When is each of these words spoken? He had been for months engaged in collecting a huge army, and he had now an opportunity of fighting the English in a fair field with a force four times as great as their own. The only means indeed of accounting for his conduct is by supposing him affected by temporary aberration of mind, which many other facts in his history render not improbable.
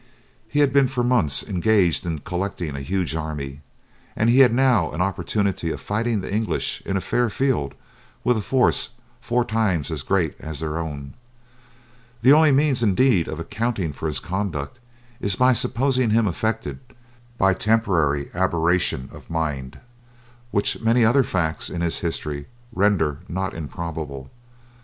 He 0.47 0.61
had 0.61 0.73
been 0.73 0.87
for 0.87 1.03
months 1.03 1.43
engaged 1.43 2.07
in 2.07 2.17
collecting 2.25 2.75
a 2.75 2.79
huge 2.81 3.15
army, 3.15 3.61
and 4.15 4.31
he 4.31 4.39
had 4.39 4.51
now 4.51 4.89
an 4.89 4.99
opportunity 4.99 5.69
of 5.69 5.79
fighting 5.79 6.21
the 6.21 6.33
English 6.33 6.81
in 6.87 6.97
a 6.97 7.01
fair 7.01 7.29
field 7.29 7.75
with 8.23 8.35
a 8.35 8.41
force 8.41 8.95
four 9.19 9.45
times 9.45 9.91
as 9.91 10.01
great 10.01 10.35
as 10.39 10.59
their 10.59 10.79
own. 10.79 11.13
The 12.23 12.33
only 12.33 12.51
means 12.51 12.81
indeed 12.81 13.27
of 13.27 13.39
accounting 13.39 13.93
for 13.93 14.07
his 14.07 14.19
conduct 14.19 14.79
is 15.19 15.35
by 15.35 15.53
supposing 15.53 16.09
him 16.09 16.25
affected 16.25 16.79
by 17.37 17.53
temporary 17.53 18.31
aberration 18.33 19.07
of 19.13 19.29
mind, 19.29 19.79
which 20.49 20.81
many 20.81 21.05
other 21.05 21.21
facts 21.21 21.69
in 21.69 21.81
his 21.81 21.99
history 21.99 22.47
render 22.73 23.19
not 23.29 23.53
improbable. 23.53 24.31